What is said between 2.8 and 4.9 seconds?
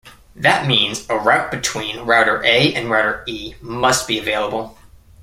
router E must be available.